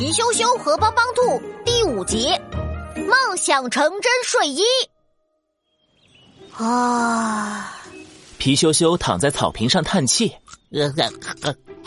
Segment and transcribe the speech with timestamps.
[0.00, 2.28] 皮羞羞和帮帮兔第五集
[3.06, 4.62] 《梦想成真睡衣》
[6.64, 7.76] 啊！
[8.38, 10.34] 皮羞羞躺在草坪上叹气：“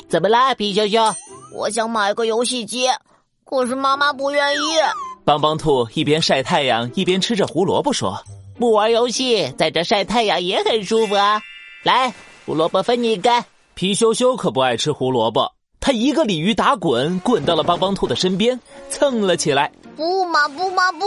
[0.08, 1.00] 怎么啦，皮羞羞？
[1.56, 2.88] 我想买个游戏机，
[3.46, 4.60] 可是妈妈不愿意。”
[5.26, 8.24] 帮帮兔一边晒太阳一边吃着胡萝卜说
[8.60, 11.42] ：“不玩游戏，在这晒太阳也很舒服啊！
[11.82, 12.14] 来，
[12.46, 13.44] 胡萝卜分你一根。”
[13.74, 15.52] 皮羞羞可不爱吃胡萝卜。
[15.86, 18.58] 他一个鲤鱼打滚，滚到了帮帮兔的身边，
[18.90, 19.70] 蹭了起来。
[19.98, 21.06] 不嘛不嘛不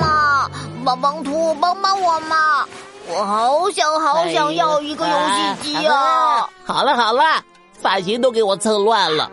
[0.00, 0.50] 嘛！
[0.82, 2.66] 帮帮兔，帮帮我嘛！
[3.06, 6.48] 我好想好想要一个游戏机啊！
[6.64, 7.44] 好了好了，
[7.78, 9.30] 发型都给我蹭乱了。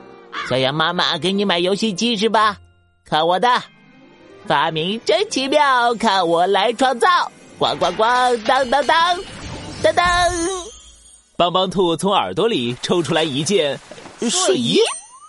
[0.49, 2.57] 小羊妈妈给你买游戏机是吧？
[3.05, 3.47] 看我的，
[4.45, 7.07] 发明真奇妙，看我来创造！
[7.57, 9.17] 咣咣咣，当当当，
[9.81, 10.05] 当当！
[11.37, 13.79] 帮帮兔从耳朵里抽出来一件。
[14.29, 14.79] 睡衣，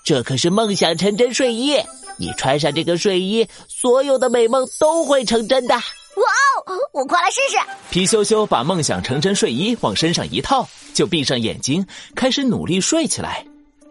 [0.04, 1.76] 这可是梦想成真睡衣！
[2.18, 5.74] 你穿上这个睡衣，所有的美梦都会成真的。
[5.74, 6.22] 哇
[6.66, 7.56] 哦，我快来试试！
[7.90, 13.44] 皮羞羞把梦想成真睡衣往身上一套，就闭上眼睛，开始努力睡起来。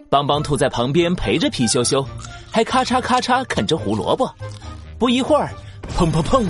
[0.10, 2.06] 帮帮兔在旁边陪着皮羞羞，
[2.52, 4.30] 还咔嚓咔嚓啃着胡萝卜。
[5.00, 5.50] 不一会儿，
[5.98, 6.46] 砰砰砰！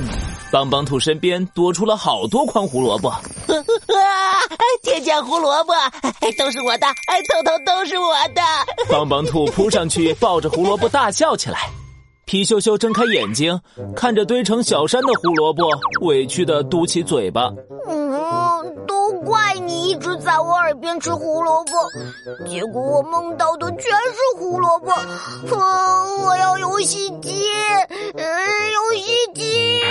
[0.52, 3.16] 帮帮兔身边多出了好多筐胡萝卜，
[3.58, 4.42] 啊！
[4.84, 5.74] 天降胡萝卜，
[6.38, 8.42] 都是我的，哎，统统都是我的。
[8.90, 11.70] 帮帮兔扑上去抱着胡萝卜大笑起来。
[12.26, 13.60] 皮羞羞睁开眼睛，
[13.96, 15.70] 看着堆成小山的胡萝卜，
[16.02, 17.52] 委屈的嘟起嘴巴。
[17.88, 21.72] 嗯，都怪你一直在我耳边吃胡萝卜，
[22.48, 24.94] 结果我梦到的全是胡萝卜。
[25.52, 27.44] 嗯，我要游戏机，
[28.16, 28.24] 嗯，
[28.72, 29.82] 游戏机。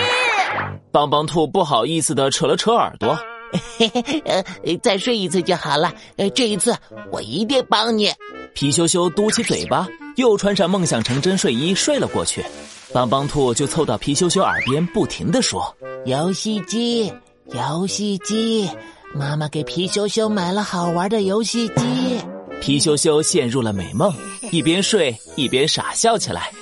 [0.90, 3.18] 帮帮兔不好意思的扯了扯耳朵，
[4.24, 4.44] 呃，
[4.82, 5.92] 再睡一次就好了。
[6.16, 6.76] 呃，这一次
[7.10, 8.12] 我一定帮你。
[8.54, 12.44] 皮羞羞嘟起嘴巴，又穿上梦想成真睡衣睡了过去。
[12.92, 15.74] 帮帮兔就凑到皮羞羞耳边，不停的说
[16.06, 17.12] ：“游戏机，
[17.52, 18.68] 游戏机，
[19.14, 22.20] 妈妈给皮羞羞买了好玩的游戏机。”
[22.60, 24.12] 皮羞羞陷入了美梦，
[24.50, 26.52] 一边睡一边傻笑起来。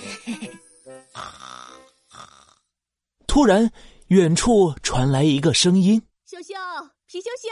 [3.27, 3.71] 突然。
[4.09, 6.01] 远处传来一个声音
[6.39, 6.55] ：“羞羞，
[7.09, 7.49] 皮羞羞，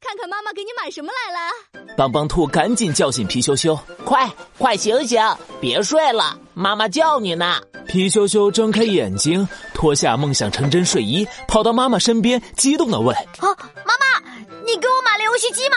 [0.00, 5.20] 看看妈妈给你买什么来了。”帮帮兔赶紧叫醒皮羞羞：“快快醒醒，
[5.60, 13.48] 别睡了，妈妈叫你呢。”皮羞羞睁开眼睛，脱下梦想成真睡衣，跑到妈妈身边，激动的问：“啊，
[13.84, 14.22] 妈妈，
[14.64, 15.76] 你给我买了游戏机吗？”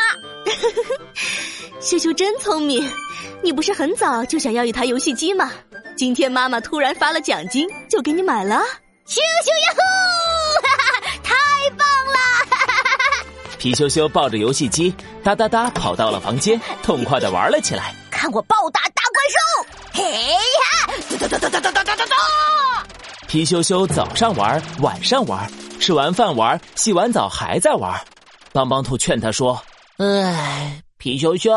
[1.82, 2.90] 羞羞真聪明，
[3.44, 5.52] 你不是很早就想要一台游戏机吗？
[5.98, 8.64] 今天妈妈突然发了奖金，就给你买了。
[9.06, 9.80] 羞羞呀呼！
[11.70, 12.18] 太棒了！
[13.60, 14.94] 皮羞羞抱着游戏机，
[15.24, 17.94] 哒哒哒跑到了房间，痛快的玩了起来。
[18.10, 20.04] 看我暴打大怪兽！
[20.04, 20.38] 嘿呀！
[21.20, 22.16] 哒哒哒哒哒哒哒哒哒！
[23.28, 25.50] 皮羞羞早上玩，晚上玩，
[25.80, 28.00] 吃完饭玩，洗完澡还在玩。
[28.52, 29.62] 帮帮兔劝他说
[29.98, 31.52] ：“哎，皮羞羞，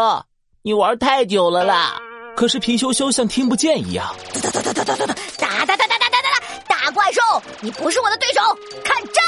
[0.63, 1.97] 你玩太久了啦！”
[2.37, 4.15] 可是皮羞羞像听不见一样。
[4.35, 5.15] 哒哒哒哒哒哒哒！
[5.39, 6.43] 哒哒哒哒哒哒哒！
[6.69, 7.21] 大怪兽，
[7.61, 8.41] 你不是我的对手，
[8.85, 9.21] 看招！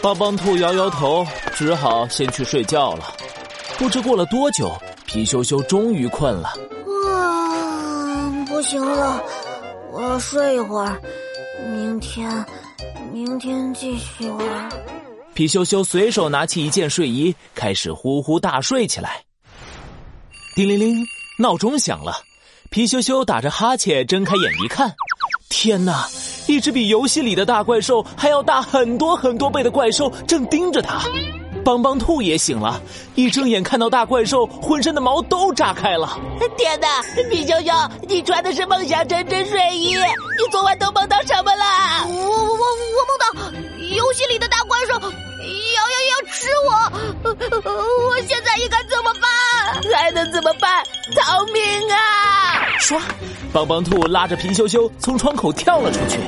[0.00, 3.12] 帮帮兔摇摇头，只好先去睡觉了。
[3.78, 4.70] 不知过了多久，
[5.06, 6.48] 皮羞羞终于困了。
[7.08, 9.22] 啊，不行了，
[9.92, 11.00] 我要睡一会儿，
[11.72, 12.44] 明天，
[13.12, 14.68] 明天继续玩。
[15.34, 19.22] 皮羞羞随手拿起一件睡衣，开始呼呼大睡起来。
[20.54, 20.96] 叮铃铃，
[21.38, 22.22] 闹钟响了。
[22.70, 24.94] 皮羞羞打着哈欠，睁开眼一看，
[25.48, 26.08] 天哪！
[26.48, 31.02] 一只比游戏里的大怪兽还要大很多很多倍的怪兽正盯着他，
[31.62, 32.80] 邦邦兔也醒了，
[33.14, 36.18] 一睁眼看到大怪兽，浑身的毛都炸开了。
[36.56, 36.88] 天哪，
[37.28, 42.06] 米熊熊，你穿的是梦想成真睡衣，你昨晚都梦到什么了？
[42.08, 42.64] 我我我
[42.96, 43.52] 我梦到
[43.94, 46.70] 游戏里的大怪兽要要要吃我，
[48.08, 49.28] 我现在应该怎么办？
[49.94, 50.82] 还能怎么办？
[51.14, 52.17] 逃命啊！
[52.80, 53.00] 唰。
[53.52, 56.18] 帮帮兔拉着皮羞羞从窗口跳了出去，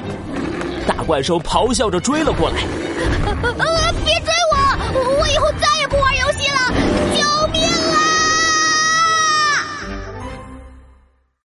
[0.86, 3.69] 大怪兽咆哮着追了过来。